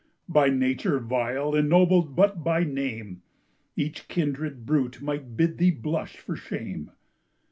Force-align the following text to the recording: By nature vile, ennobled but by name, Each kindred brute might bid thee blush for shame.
By 0.27 0.49
nature 0.49 0.97
vile, 0.99 1.53
ennobled 1.53 2.15
but 2.15 2.43
by 2.43 2.63
name, 2.63 3.21
Each 3.75 4.07
kindred 4.07 4.65
brute 4.65 4.99
might 4.99 5.37
bid 5.37 5.59
thee 5.59 5.69
blush 5.69 6.17
for 6.17 6.35
shame. 6.35 6.89